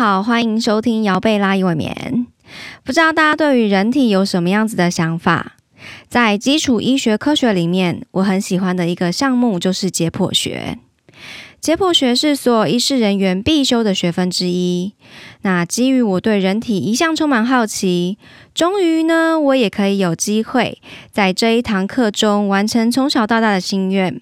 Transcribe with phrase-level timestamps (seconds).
[0.00, 2.26] 好，欢迎收听姚贝拉一尾眠。
[2.82, 5.56] 不知道大家对于人体有什么样子的想法？
[6.08, 10.78] 在基础医学科学里面，我很喜欢的一个项目就是解剖学。
[11.60, 14.94] 解剖学是所有医师人员必修的学分之一。
[15.42, 18.16] 那基于我对人体一向充满好奇，
[18.54, 20.80] 终于呢，我也可以有机会
[21.12, 24.18] 在这一堂课中完成从小到大的心愿，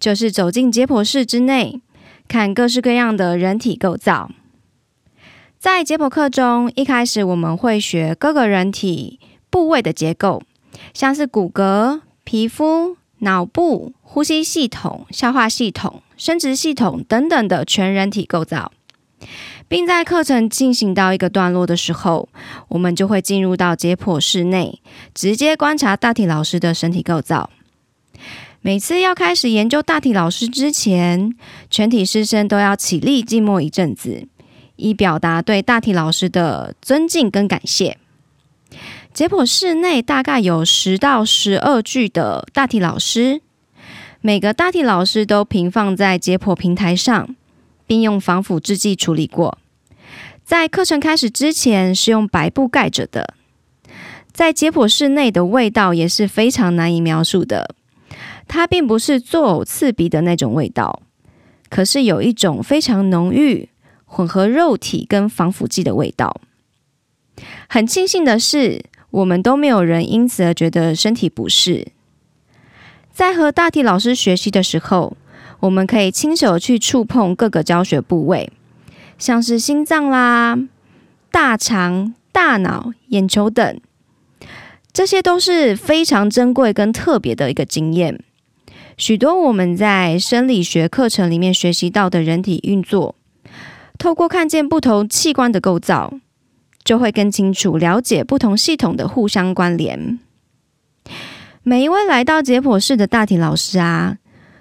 [0.00, 1.80] 就是走进解剖室之内，
[2.26, 4.28] 看各式各样的人体构造。
[5.62, 10.42] 在解剖课中，一开始我们会学各个人体部位的结构，
[10.92, 16.02] 像是骨骼、皮肤、脑部、呼吸系统、消化系统。
[16.16, 18.72] 生殖系统等等的全人体构造，
[19.68, 22.28] 并在课程进行到一个段落的时候，
[22.66, 24.80] 我们就会进入到解剖室内，
[25.14, 27.50] 直接观察大体老师的身体构造。
[28.64, 31.36] 每次要开始研究大体老师之前，
[31.70, 34.28] 全体师生都要起立静默一阵子，
[34.76, 37.98] 以表达对大体老师的尊敬跟感谢。
[39.12, 43.42] 解剖室内大概有十到十二具的大体老师。
[44.20, 47.34] 每个大体老师都平放在解剖平台上，
[47.86, 49.58] 并用防腐制剂处理过。
[50.44, 53.34] 在课程开始之前是用白布盖着的。
[54.32, 57.74] 在解剖室内的味道也是非常难以描述的，
[58.48, 61.02] 它并不是作呕刺鼻的那种味道，
[61.68, 63.68] 可是有一种非常浓郁、
[64.12, 66.38] 混合肉体跟防腐剂的味道。
[67.66, 71.88] 很庆幸的是，我们都没有人因此而觉得身体不适。
[73.10, 75.16] 在和大体老师学习的时候，
[75.60, 78.52] 我们可以亲手去触碰各个教学部位，
[79.16, 80.58] 像是心脏啦、
[81.30, 83.80] 大肠、大脑、眼球等，
[84.92, 88.22] 这些都是非常珍贵跟特别的一个经验。
[88.98, 93.14] 许多我们在生理学课程里面学习到的人体运作，
[93.98, 96.12] 透过看见不同器官的构造，
[96.84, 100.18] 就会更清楚了解不同系统的互相关联。
[101.62, 104.18] 每一位来到解剖室的大体老师啊，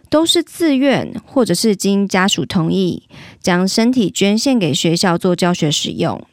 [0.09, 3.07] 都是自愿或者是经家属同意，
[3.39, 6.27] 将身体捐献给学校做教学使用。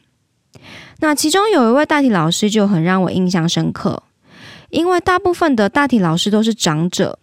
[0.99, 4.03] 那其中有一位大体老师就很让我印象深刻，
[4.69, 7.17] 因为大部分的大体老师都是长者，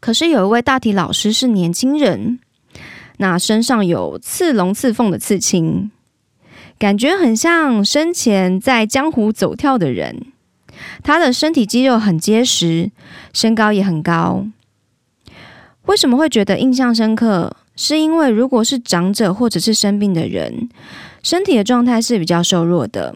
[0.00, 2.38] 可是有一位大体老师是年轻人，
[3.18, 5.90] 那身上有刺龙刺凤的刺青，
[6.78, 10.32] 感觉很像生前在江湖走跳的人。
[11.02, 12.90] 他的身体肌肉很结实，
[13.32, 14.46] 身高也很高。
[15.86, 17.56] 为什么会觉得印象深刻？
[17.74, 20.68] 是因为如果是长者或者是生病的人，
[21.22, 23.14] 身体的状态是比较瘦弱的。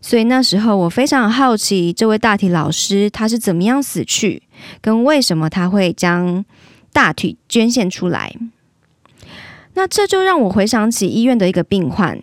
[0.00, 4.42] 所以那时候我非常好奇，这位大体老师他是怎么样死去，
[4.80, 6.44] 跟为什么他会将
[6.92, 8.34] 大体捐献出来。
[9.74, 12.20] 那这就让我回想起医院的一个病患，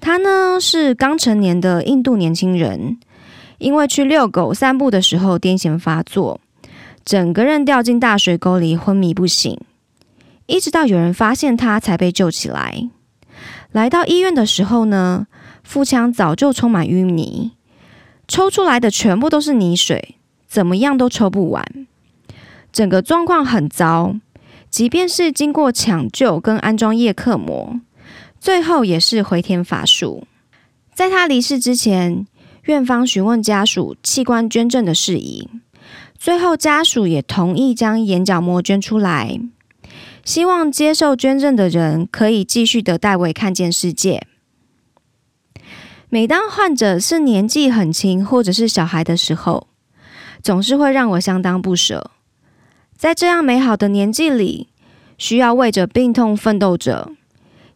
[0.00, 2.98] 他呢是刚成年的印度年轻人。
[3.58, 6.40] 因为去遛狗散步的时候癫痫发作，
[7.04, 9.56] 整个人掉进大水沟里昏迷不醒，
[10.46, 12.90] 一直到有人发现他才被救起来。
[13.70, 15.28] 来到医院的时候呢，
[15.62, 17.52] 腹腔早就充满淤泥，
[18.26, 20.16] 抽出来的全部都是泥水，
[20.48, 21.64] 怎么样都抽不完，
[22.72, 24.16] 整个状况很糟。
[24.72, 27.78] 即便是经过抢救跟安装叶克膜，
[28.40, 30.26] 最后也是回天乏术。
[30.92, 32.26] 在他离世之前。
[32.66, 35.48] 院方询问家属器官捐赠的事宜，
[36.16, 39.40] 最后家属也同意将眼角膜捐出来，
[40.24, 44.28] 希望接受捐赠的人可以继续的代为看见世界。
[46.08, 49.66] 每当患者是年纪很轻或者是小孩的时候，
[50.40, 52.12] 总是会让我相当不舍。
[53.02, 54.68] 在这样美好的年纪里，
[55.18, 57.10] 需要为着病痛奋斗着，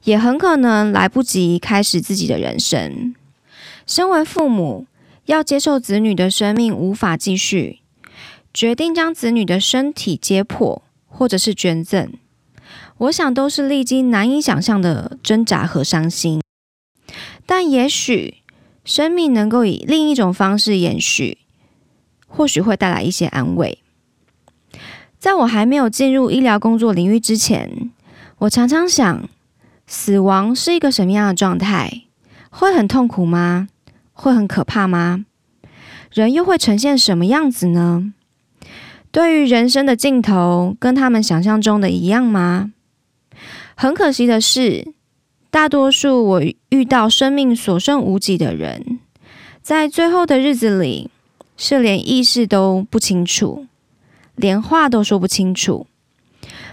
[0.05, 3.13] 也很可能来不及开始自己的人生。
[3.89, 4.87] 身为父母，
[5.25, 7.81] 要接受子女的生命无法继续，
[8.55, 12.09] 决定将子女的身体解剖或者是捐赠，
[12.99, 16.41] 我想都是历经难以想象的挣扎和伤心。
[17.45, 18.37] 但也许
[18.85, 21.39] 生命能够以另一种方式延续，
[22.29, 23.81] 或许会带来一些安慰。
[25.19, 27.91] 在我还没有进入医疗工作领域之前，
[28.39, 29.29] 我常常想，
[29.87, 32.03] 死亡是一个什么样的状态？
[32.51, 33.69] 会很痛苦吗？
[34.13, 35.25] 会很可怕吗？
[36.13, 38.13] 人又会呈现什么样子呢？
[39.11, 42.73] 对于人生的尽头，跟他们想象中的一样吗？
[43.75, 44.93] 很可惜的是，
[45.51, 48.99] 大多数我遇到生命所剩无几的人，
[49.63, 51.11] 在最后的日子里，
[51.57, 53.67] 是连意识都不清楚，
[54.37, 55.87] 连话都说不清楚，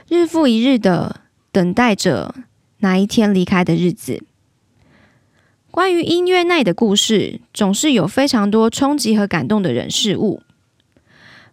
[0.08, 1.22] 日复一日的
[1.52, 2.36] 等待着
[2.80, 4.24] 哪一天离开的日子。
[5.72, 10.44] 关于音乐内的故事，总是有非常多冲击和感动的人事物。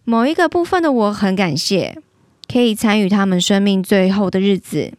[0.03, 1.97] 某一个部分的我很感谢，
[2.51, 4.93] 可以参与他们生命最后的日子，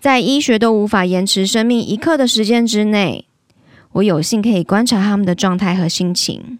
[0.00, 3.26] 在医学都无法延迟生命一刻的时间之内，
[3.92, 6.58] 我有幸可以观察他们的状态和心情。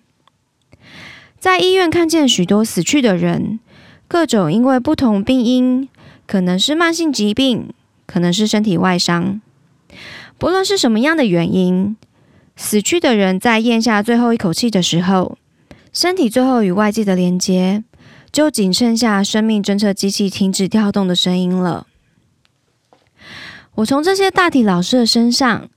[1.39, 3.61] 在医院看见许多死去的人，
[4.09, 5.89] 各种因为不同病因，
[6.27, 7.69] 可能是慢性疾病，
[8.07, 9.41] 可能是身体外伤，
[10.39, 11.97] 不论是什么样的原因，
[12.57, 15.39] 死去的人在咽下最后一口气的时候。
[15.93, 17.83] 身体最后与外界的连接，
[18.31, 21.87] 就仅剩下生命侦测机器停止跳动的声音了。
[23.77, 25.71] 我从这些大体老师的身上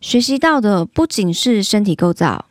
[0.00, 2.45] 学习到的，不仅是身体构造，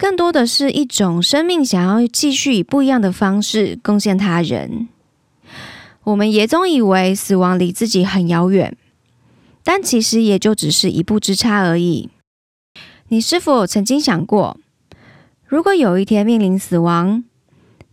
[0.00, 4.88] 更多的是一种生命想要继续以不一样的方式贡献他人。
[6.04, 8.74] 我们也总以为死亡离自己很遥远，
[9.62, 12.08] 但其实也就只是一步之差而已。
[13.08, 14.56] 你是否曾经想过？
[15.46, 17.22] 如果有一天面临死亡，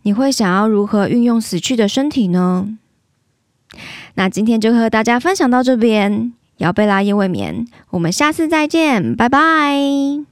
[0.00, 2.78] 你会想要如何运用死去的身体呢？
[4.14, 10.27] 那今天就和大家分享到这边，姚贝拉夜未眠，我们下次再见，拜拜。